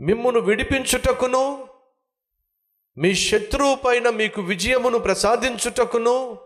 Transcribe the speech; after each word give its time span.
మిమ్మును 0.00 0.40
విడిపించుటకును 0.40 1.68
మీ 2.96 3.14
శత్రువు 3.14 3.74
పైన 3.74 4.10
మీకు 4.10 4.42
విజయమును 4.42 4.98
ప్రసాదించుటకును 4.98 6.38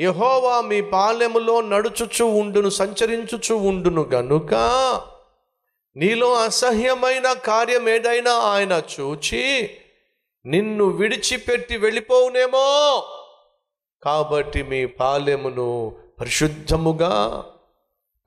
యహోవా 0.00 0.60
మీ 0.60 0.80
పాలెములో 0.80 1.60
నడుచుచు 1.60 2.24
ఉండును 2.24 2.68
సంచరించుచు 2.68 3.54
ఉండును 3.54 4.02
గనుక 4.02 4.54
నీలో 5.96 6.34
అసహ్యమైన 6.34 7.32
కార్యం 7.32 7.88
ఏదైనా 7.88 8.32
ఆయన 8.32 8.82
చూచి 9.00 9.70
నిన్ను 10.46 10.84
విడిచిపెట్టి 10.84 11.76
వెళ్ళిపోవునేమో. 11.76 13.04
కాబట్టి 14.02 14.62
మీ 14.62 14.86
పాలెమును 14.86 15.96
పరిశుద్ధముగా 16.20 17.44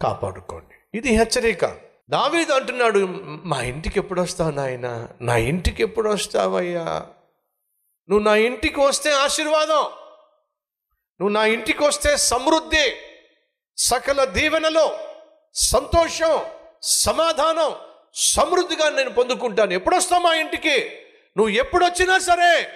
కాపాడుకోండి. 0.01 0.97
ఇది 0.97 1.09
హెచ్చరిక. 1.15 1.88
దావీదు 2.09 2.53
అంటున్నాడు 2.53 2.99
మా 3.45 3.61
ఇంటికి 3.61 3.99
ఎప్పుడు 3.99 4.21
వస్తావు 4.21 4.51
నాయన? 4.51 5.07
నా 5.21 5.37
ఇంటికి 5.37 5.83
ఎప్పుడు 5.83 6.09
వస్తావయ్యా? 6.09 6.83
నువ్వు 8.09 8.19
నా 8.19 8.35
ఇంటికి 8.35 8.79
వస్తే 8.79 9.11
ఆశీర్వాదం. 9.11 9.81
నువ్వు 11.19 11.29
నా 11.29 11.45
ఇంటికి 11.45 11.83
వస్తే 11.83 12.17
సమృద్ధి 12.17 12.93
సకల 13.77 14.23
దీవెనలో 14.23 14.99
సంతోషం 15.53 16.41
సమాధానం 16.81 17.75
సమృద్ధిగా 18.13 18.89
నేను 18.89 19.09
పొందుకుంటాను. 19.09 19.73
ఎప్పుడు 19.73 19.95
వస్తావు 19.95 20.21
మా 20.21 20.33
ఇంటికి? 20.33 20.85
నువ్వు 21.37 21.49
ఎప్పుడు 21.49 21.85
వచ్చినా 21.85 22.19
సరే 22.19 22.69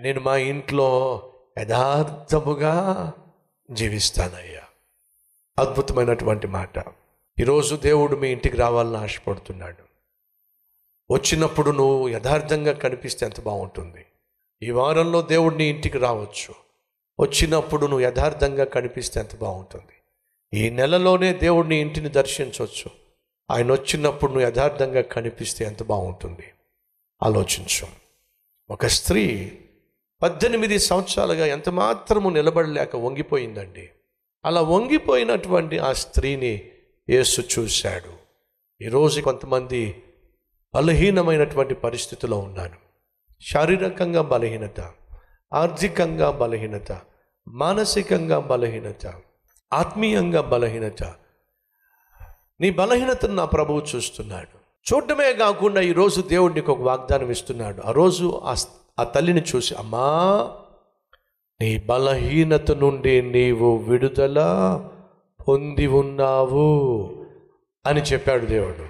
నేను 0.00 0.20
మా 0.20 0.36
ఇంట్లో 0.36 1.22
యథార్థముగా 1.58 3.12
జీవిస్తానయ్యా. 3.70 4.62
అద్భుతమైనటువంటి 5.58 6.46
మాట. 6.46 6.78
ఈరోజు 7.40 7.76
దేవుడు 7.76 8.16
మీ 8.16 8.28
ఇంటికి 8.28 8.56
రావాలని 8.56 8.96
ఆశపడుతున్నాడు. 8.96 9.82
వచ్చినప్పుడు 11.12 11.70
నువ్వు 11.70 12.08
యథార్థంగా 12.08 12.72
కనిపిస్తే 12.72 13.26
ఎంత 13.26 13.40
బాగుంటుంది. 13.40 14.06
ఈ 14.62 14.70
వారంలో 14.70 15.22
దేవుడు 15.22 15.54
నీ 15.54 15.64
ఇంటికి 15.64 15.98
రావచ్చు. 15.98 16.54
వచ్చినప్పుడు 17.20 17.86
నువ్వు 17.86 18.00
యథార్థంగా 18.00 18.64
కనిపిస్తే 18.64 19.20
ఎంత 19.20 19.36
బాగుంటుంది. 19.36 19.92
ఈ 20.58 20.70
నెలలోనే 20.70 21.32
దేవుడిని 21.32 21.76
ఇంటిని 21.76 22.08
దర్శించవచ్చు. 22.08 22.90
ఆయన 23.50 23.72
వచ్చినప్పుడు 23.72 24.32
నువ్వు 24.32 24.48
యథార్థంగా 24.48 25.00
కనిపిస్తే 25.00 25.64
ఎంత 25.64 25.82
బాగుంటుంది. 25.82 26.44
ఆలోచించు. 27.22 27.86
ఒక 28.70 28.86
స్త్రీ 28.86 29.52
పద్దెనిమిది 30.22 30.78
సంవత్సరాలుగా 30.78 31.46
ఎంత 31.46 31.68
మాత్రము 31.68 32.30
నిలబడలేక 32.30 32.96
వంగిపోయిందండి. 32.96 33.90
అలా 34.44 34.60
వంగిపోయినటువంటి 34.60 35.78
ఆ 35.78 35.92
స్త్రీని 35.92 36.70
యేసు 37.10 37.40
చూశాడు. 37.40 38.12
ఈరోజు 38.84 39.20
కొంతమంది 39.20 40.02
బలహీనమైనటువంటి 40.74 41.74
పరిస్థితిలో 41.74 42.38
ఉన్నాను 42.38 42.74
శారీరకంగా 43.40 44.22
బలహీనత 44.22 44.90
ఆర్థికంగా 45.52 46.30
బలహీనత 46.30 47.00
మానసికంగా 47.48 48.38
బలహీనత 48.38 49.14
ఆత్మీయంగా 49.72 50.40
బలహీనత. 50.40 51.02
నీ 52.60 52.70
బలహీనతను 52.70 53.34
నా 53.34 53.44
ప్రభువు 53.44 53.82
చూస్తున్నాడు. 53.96 54.58
చూడటమే 54.92 55.32
కాకుండా 55.32 55.80
ఈరోజు 55.80 56.20
దేవుడు 56.20 56.52
నీకు 56.52 56.72
ఒక 56.72 56.80
వాగ్దానం 56.80 57.30
ఇస్తున్నాడు. 57.30 57.82
ఆ 57.82 57.90
రోజు 57.90 58.42
ఆ 58.44 58.54
ఆ 58.98 59.04
తల్లిని 59.04 59.42
చూసి 59.56 59.74
అమ్మా 59.74 60.50
నీ 61.60 61.78
బలహీనత 61.78 62.70
నుండి 62.70 63.22
నీవు 63.22 63.76
విడుదల 63.76 64.38
పొంది 65.48 65.86
ఉన్నావు 65.86 67.26
అని 67.86 68.00
చెప్పాడు 68.00 68.46
దేవుడు. 68.46 68.88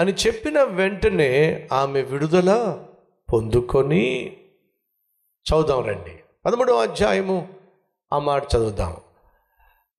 అని 0.00 0.12
చెప్పిన 0.12 0.62
వెంటనే 0.62 1.68
ఆమె 1.72 2.02
విడుదల 2.02 2.82
పొందుకొని 3.32 4.36
చదువుదాం 5.42 5.84
రండి. 5.84 6.20
పదమూడవ 6.46 6.82
అధ్యాయము 6.82 7.48
ఆ 8.12 8.18
మాట 8.18 8.42
చదువుదాం. 8.56 8.96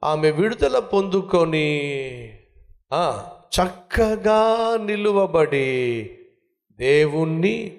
ఆమె 0.03 0.31
విడుదల 0.31 0.79
పొందుకొని 0.79 1.77
చక్కగా 3.29 4.77
నిలువబడి 4.83 6.09
దేవుణ్ణి 6.71 7.77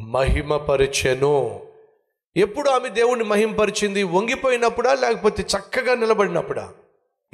మహిమపరిచెను. 0.00 1.63
ఎప్పుడు 2.36 2.70
ఆమె 2.70 2.88
దేవుణ్ణి 2.88 3.24
మహింపరిచింది? 3.24 4.02
వంగిపోయినప్పుడా? 4.02 4.94
లేకపోతే 4.94 5.42
చక్కగా 5.42 5.94
నిలబడినప్పుడా? 5.94 6.68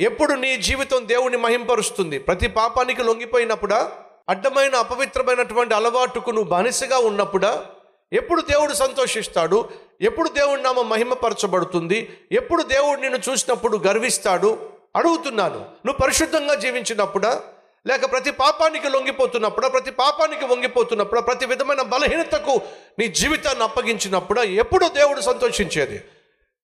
ఎప్పుడు 0.01 0.33
నీ 0.33 0.57
జీవితం 0.57 1.09
దేవుణ్ణి 1.09 1.39
మహింపరుస్తుంది? 1.39 2.19
ప్రతి 2.19 2.49
పాపానికి 2.49 3.03
లొంగిపోయినప్పుడా? 3.03 3.93
అడ్డమైన 4.29 4.75
అపవిత్రమైనటువంటి 4.75 5.75
అలవాటుకు 5.75 6.31
నువ్వు 6.31 6.51
బానిసగా 6.51 6.99
ఉన్నప్పుడా? 6.99 7.67
ఎప్పుడు 8.13 8.41
దేవుడు 8.41 8.73
సంతోషిస్తాడు? 8.73 9.69
ఎప్పుడు 10.01 10.29
దేవుడి 10.29 10.63
నామ 10.63 10.81
మహిమపరచబడుతుంది? 10.81 12.19
ఎప్పుడు 12.33 12.63
దేవుడు 12.63 13.01
నిన్ను 13.01 13.19
చూసినప్పుడు 13.31 13.77
గర్విస్తాడు? 13.77 14.69
అడుగుతున్నాను. 14.97 15.59
నువ్వు 15.59 16.03
పరిశుద్ధంగా 16.03 16.55
జీవించినప్పుడా? 16.55 17.43
లేక 17.87 18.13
ప్రతి 18.13 18.31
పాపానికి 18.31 18.89
లొంగిపోతున్నప్పుడు 18.89 19.69
ప్రతి 19.69 19.91
పాపానికి 19.91 20.45
వంగిపోతున్నప్పుడు 20.45 21.21
ప్రతి 21.21 21.47
విధమైన 21.47 21.83
బలహీనతకు 21.83 22.61
నీ 22.99 23.09
జీవితాన్ని 23.09 23.65
అప్పగించినప్పుడు 23.65 24.41
ఎప్పుడు 24.41 24.87
దేవుడు 24.89 25.21
సంతోషించేది. 25.21 26.01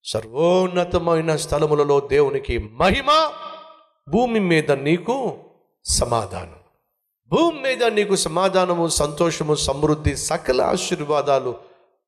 సర్వోన్నతమైన 0.04 1.36
స్థలములలో 1.36 2.00
దేవునికి 2.00 2.58
మహిమ 2.58 3.32
భూమి 4.08 4.40
మీద 4.40 4.72
నీకు 4.72 5.38
సమాధానం. 5.84 6.56
భూమి 7.28 7.60
మీద 7.60 7.84
నీకు 7.84 8.16
సమాధానము 8.16 8.88
సంతోషము 8.88 9.54
సమృద్ధి 9.54 10.16
సకల 10.16 10.62
ఆశీర్వాదాలు 10.62 11.56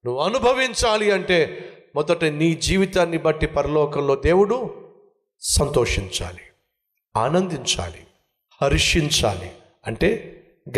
నువ్వు 0.04 0.22
అనుభవించాలి 0.22 1.10
అంటే 1.10 1.68
మొదట 1.94 2.24
నీ 2.24 2.54
జీవితాన్ని 2.54 3.18
బట్టి 3.18 3.46
పరలోకంలో 3.46 4.14
దేవుడు 4.14 4.86
సంతోషించాలి 5.40 6.42
ఆనందించాలి. 7.16 8.04
హర్షించాలి 8.62 9.50
అంటే 9.86 10.08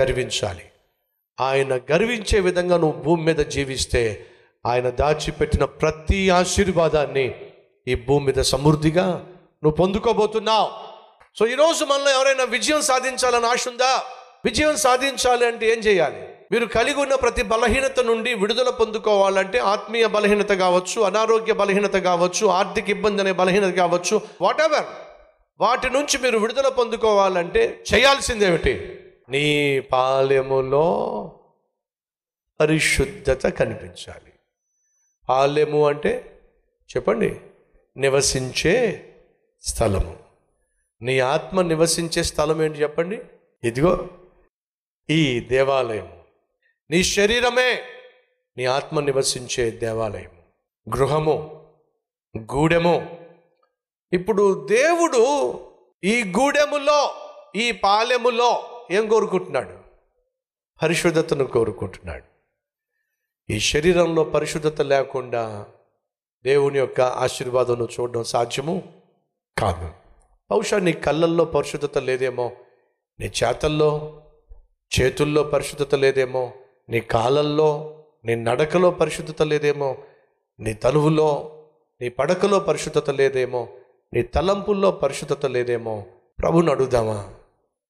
గర్వించాలి. 0.01 0.63
ఆయన 1.41 1.77
గర్వించే 1.77 2.41
విధంగా 2.41 2.77
నువ్వు 2.77 3.03
భూమి 3.03 3.25
మీద 3.25 3.37
జీవిస్తే 3.37 4.27
ఆయన 4.67 4.91
దాచిపెట్టిన 4.91 5.65
ప్రతి 5.65 6.31
ఆశీర్వాదాన్ని 6.31 7.35
ఈ 7.89 7.95
భూమి 7.95 8.27
మీద 8.27 8.43
సమృద్ధిగా 8.43 9.07
నువ్వు 9.65 9.77
పొందుకోబోతున్నావు. 9.77 10.71
సో 11.39 11.47
ఈరోజు 11.47 11.85
మనలో 11.85 12.11
ఎవరైనా 12.11 12.45
విజయం 12.45 12.83
సాధించాలని 12.83 13.47
ఆశ 13.47 13.69
ఉందా? 13.69 14.03
విజయం 14.45 14.77
సాధించాలి 14.77 15.47
అంటే 15.47 15.73
ఏం 15.73 15.79
చేయాలి? 15.79 16.23
మీరు 16.53 16.67
కలిగి 16.67 17.01
ఉన్న 17.01 17.15
ప్రతి 17.15 17.43
బలహీనత 17.43 18.01
నుండి 18.01 18.35
విడుదల 18.35 18.71
పొందుకోవాలంటే 18.71 19.59
ఆత్మీయ 19.59 20.07
బలహీనత 20.07 20.53
కావచ్చు 20.53 21.03
అనారోగ్య 21.03 21.53
బలహీనత 21.53 21.97
కావచ్చు 21.97 22.47
ఆర్థిక 22.47 22.91
ఇబ్బంది 22.91 23.23
అనే 23.23 23.33
బలహీనత 23.33 23.75
కావచ్చు 23.75 24.21
వాట్ 24.41 24.61
ఎవర్ 24.61 24.85
వాటి 25.61 25.91
నుంచి 25.91 26.19
మీరు 26.19 26.39
విడుదల 26.39 26.69
పొందుకోవాలంటే 26.69 27.85
చేయాల్సిందేమిటి? 27.95 29.01
నీ 29.29 29.81
పాలెములో 29.81 30.87
పరిశుద్ధత 32.61 33.49
కనిపించాలి. 33.49 34.33
పాలెము 35.29 35.89
అంటే 35.89 36.41
చెప్పండి 36.97 37.41
నివసించే 37.97 39.07
స్థలము. 39.63 40.19
నీ 41.03 41.19
ఆత్మ 41.19 41.63
నివసించే 41.63 42.23
స్థలం 42.23 42.63
ఏంటి 42.63 42.79
చెప్పండి? 42.83 43.23
ఇదిగో 43.65 44.09
ఈ 45.11 45.41
దేవాలయం. 45.41 46.13
నీ 46.91 47.03
శరీరమే 47.03 47.83
నీ 48.57 48.65
ఆత్మ 48.65 49.01
నివసించే 49.01 49.71
దేవాలయం 49.71 50.31
గృహము 50.97 51.67
గూడెము 52.39 53.20
ఇప్పుడు 54.13 54.67
దేవుడు 54.69 55.23
ఈ 56.05 56.25
గూడెములో 56.25 57.15
ఈ 57.57 57.73
పాలెములో 57.73 58.63
ఏం 58.91 59.09
కోరుకుంటున్నాడు? 59.09 59.81
పరిశుద్ధతను 60.83 61.45
కోరుకుంటున్నాడు. 61.45 62.25
ఈ 63.53 63.61
శరీరంలో 63.61 64.25
పరిశుద్ధత 64.25 64.81
లేకుండా 64.81 65.67
దేవుని 66.45 66.79
యొక్క 66.79 67.01
ఆశీర్వాదం 67.01 67.89
చూడడం 68.01 68.25
సాధ్యము 68.25 68.83
కాదు. 69.59 69.91
బహుశా 70.51 70.79
నీ 70.79 70.93
కళ్ళల్లో 70.93 71.45
పరిశుద్ధత 71.45 71.99
లేదేమో 71.99 72.53
నీ 73.21 73.27
చేతల్లో 73.27 74.23
చేతుల్లో 75.01 75.43
పరిశుద్ధత 75.43 75.95
లేదేమో 75.95 76.53
నీ 76.89 77.01
కాలల్లో 77.01 77.97
నీ 78.25 78.35
నడకలో 78.35 78.91
పరిశుద్ధత 78.91 79.43
లేదేమో 79.43 79.99
నీ 80.61 80.73
తనువులో 80.73 81.61
నీ 82.01 82.09
పడకలో 82.09 82.61
పరిశుద్ధత 82.61 83.11
లేదేమో 83.11 83.69
నీ 84.13 84.23
తలంపుల్లో 84.23 84.91
పరిశుద్ధత 84.91 85.47
లేదేమో? 85.47 86.07
ప్రభుని 86.39 86.71
అడుగుదామా? 86.71 87.35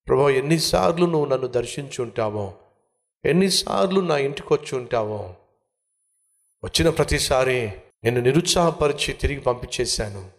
ప్రభు 0.08 0.30
ఎన్నిసార్లు 0.30 1.06
నువ్వు 1.06 1.26
నన్ను 1.26 1.46
దర్శించి 1.46 2.02
ఉంటావో? 2.02 2.54
ఎన్నిసార్లు 3.24 4.00
నా 4.00 4.18
ఇంటికి 4.18 4.52
వచ్చి 4.52 4.78
ఉంటావో? 4.78 5.34
వచ్చిన 6.64 6.90
ప్రతిసారి 6.90 7.72
నేను 8.04 8.20
నిరుత్సాహపరిచి 8.20 9.12
తిరిగి 9.12 9.40
పంపించేశాను. 9.40 10.30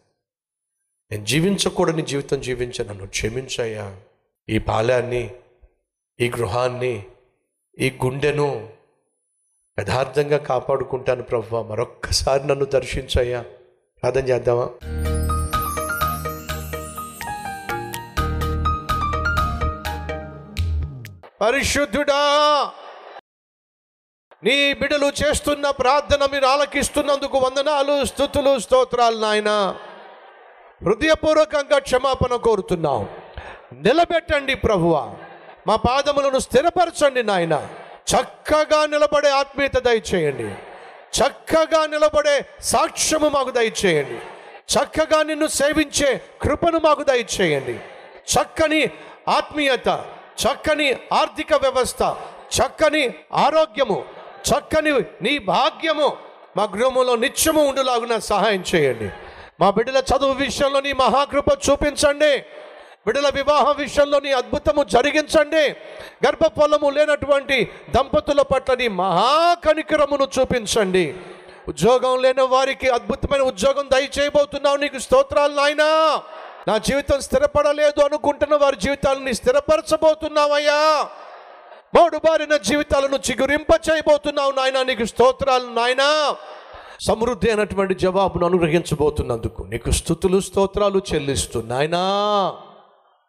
నేను 1.12 1.26
జీవించకూడని 1.26 2.02
జీవితం 2.02 2.42
జీవించ 2.42 2.88
నన్ను 2.88 3.08
క్షమించయ్యా. 3.08 4.00
ఈ 4.50 4.60
బాల్యాన్ని 4.60 5.36
ఈ 6.20 6.30
గృహాన్ని 6.30 7.06
ఈ 7.80 7.90
గుండెను 8.06 8.70
యథార్థంగా 9.80 10.38
కాపాడుకుంటాను 10.38 11.24
ప్రభు. 11.24 11.56
మరొక్కసారి 11.56 12.48
నన్ను 12.48 12.66
దర్శించయ్యా. 12.66 13.42
ప్రార్థన 14.02 14.30
చేద్దామా? 14.30 14.70
పరిశుద్ధుడా 21.42 22.16
నీ 24.44 24.74
బిడలు 24.74 25.06
చేస్తున్న 25.06 25.70
ప్రార్థన 25.70 26.28
మీరు 26.32 26.46
ఆలకిస్తున్నందుకు 26.46 27.38
వందనాలు 27.38 28.06
స్థుతులు 28.06 28.60
స్తోత్రాలు 28.60 29.20
నాయన. 29.20 29.76
హృదయపూర్వకంగా 30.84 31.78
క్షమాపణ 31.78 32.36
కోరుతున్నాం 32.36 33.10
నిలబెట్టండి 33.74 34.56
ప్రభువ. 34.56 35.16
మా 35.68 35.76
పాదములను 35.76 36.40
స్థిరపరచండి 36.40 37.24
నాయన. 37.24 37.68
చక్కగా 38.12 38.86
నిలబడే 38.86 39.30
ఆత్మీయత 39.30 39.78
దయచేయండి. 39.78 40.54
చక్కగా 41.22 41.86
నిలబడే 41.86 42.46
సాక్ష్యము 42.60 43.30
మాకు 43.30 43.52
దయచేయండి. 43.52 44.20
చక్కగా 44.74 45.24
నిన్ను 45.24 45.48
సేవించే 45.48 46.22
కృపను 46.42 46.80
మాకు 46.84 47.04
దయచేయండి. 47.04 47.80
చక్కని 48.34 48.90
ఆత్మీయత 49.28 50.06
చక్కని 50.42 50.98
ఆర్థిక 51.14 51.54
వ్యవస్థ 51.54 52.04
చక్కని 52.58 53.14
ఆరోగ్యము 53.34 54.06
చక్కని 54.50 54.92
నీ 55.22 55.38
భాగ్యము 55.38 56.18
మా 56.58 56.64
గృహములో 56.64 57.16
నిత్యము 57.16 57.64
ఉండులాగున 57.64 58.20
సహాయం 58.20 58.64
చేయండి. 58.76 59.10
మా 59.60 59.70
బిడ్డల 59.70 59.98
చదువు 59.98 60.34
విషయంలో 60.34 60.80
నీ 60.82 60.94
మహాకృప 60.94 61.46
చూపించండి. 61.70 62.38
బిడ్డల 63.06 63.30
వివాహ 63.36 63.72
విషయంలో 63.72 64.20
నీ 64.20 64.32
అద్భుతము 64.32 64.84
జరిగించండి. 64.84 65.70
గర్భఫలము 66.26 66.90
లేనటువంటి 66.90 67.72
దంపతుల 67.96 68.42
పట్ల 68.42 68.74
నీ 68.74 68.88
మహాకనికరమును 68.88 70.28
చూపించండి. 70.40 71.14
ఉద్యోగం 71.68 72.22
లేని 72.22 72.42
వారికి 72.42 72.90
అద్భుతమైన 72.90 73.42
ఉద్యోగం 73.42 73.90
దయచేయబోతున్నావు 73.94 74.78
నీకు 74.78 75.00
స్తోత్రాలు 75.00 75.56
నాయనా. 75.56 75.90
నా 76.68 76.78
జీవితం 76.78 77.20
స్థిరపడలేదు 77.20 78.02
అనుకుంటున్న 78.02 78.56
వారి 78.56 78.76
జీవితాలను 78.76 79.32
స్థిరపరచబోతున్నావయ్యా. 79.32 81.10
మోడుబారిన 82.00 82.58
జీవితాలను 82.58 83.16
చిగురింప 83.16 83.80
చేయబోతున్నావు 83.92 84.52
నాయన. 84.52 84.84
నీకు 84.84 85.06
స్తోత్రాలు 85.06 85.64
నాయనా. 85.64 86.36
సమృద్ధి 87.08 87.50
అయినటువంటి 87.50 87.96
జవాబును 87.96 88.46
అనుగ్రహించబోతున్నందుకు 88.46 89.64
నీకు 89.64 89.92
స్థుతులు 89.92 90.40
స్తోత్రాలు 90.40 91.02
చెల్లిస్తూ 91.14 91.62
నాయనా 91.62 92.02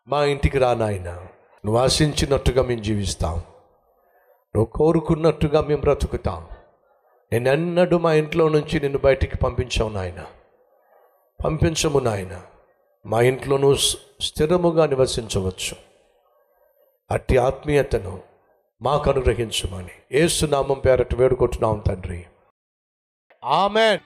మా 0.09 0.25
ఇంటికి 0.25 0.59
రా 0.59 0.75
నాయన. 0.75 1.11
నువ్వు 1.65 1.79
ఆశించినట్టుగా 1.79 2.63
మేము 2.63 2.83
జీవిస్తాం. 2.83 3.35
నువ్వు 4.57 4.65
కోరుకున్నట్టుగా 4.65 5.61
మేము 5.61 5.81
బ్రతుకుతాం. 5.81 6.47
నేను 7.33 7.49
ఎన్నడూ 7.49 7.99
మా 7.99 8.13
ఇంట్లో 8.13 8.49
నుంచి 8.49 8.81
నిన్ను 8.81 8.99
బయటికి 8.99 9.39
పంపించావు 9.39 9.91
నాయన. 9.91 10.25
పంపించము 11.45 11.99
నాయనా. 11.99 12.43
మా 13.07 13.21
ఇంట్లోనూ 13.21 13.75
స్- 13.75 13.97
స్థిరముగా 14.21 14.87
నివసించవచ్చు. 14.87 15.77
అట్టి 17.11 17.37
ఆత్మీయతను 17.37 18.23
మాకు 18.83 19.11
అనుగ్రహించమని 19.11 19.91
ఏసునామం 20.13 20.79
పేరట 20.79 21.15
వేడుకుంటున్నాం 21.15 21.79
తండ్రి. 21.79 22.25
ఆమెన్. 23.45 23.99